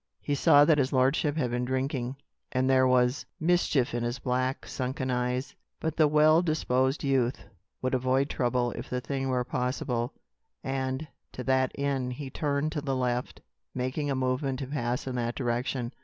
He 0.23 0.33
saw 0.33 0.65
that 0.65 0.79
his 0.79 0.91
lordship 0.91 1.37
had 1.37 1.51
been 1.51 1.63
drinking, 1.63 2.15
and 2.51 2.67
there 2.67 2.87
was 2.87 3.27
mischief 3.39 3.93
in 3.93 4.01
his 4.01 4.17
black, 4.17 4.65
sunken 4.65 5.11
eyes. 5.11 5.53
But 5.79 5.95
the 5.95 6.07
well 6.07 6.41
disposed 6.41 7.03
youth 7.03 7.45
would 7.83 7.93
avoid 7.93 8.27
trouble 8.27 8.71
if 8.71 8.89
the 8.89 8.99
thing 8.99 9.29
were 9.29 9.43
possible; 9.43 10.11
and, 10.63 11.07
to 11.33 11.43
that 11.43 11.71
end, 11.75 12.13
he 12.13 12.31
turned 12.31 12.71
to 12.71 12.81
the 12.81 12.95
left, 12.95 13.41
making 13.75 14.09
a 14.09 14.15
movement 14.15 14.57
to 14.57 14.65
pass 14.65 15.05
in 15.05 15.13
that 15.17 15.35
direction. 15.35 15.93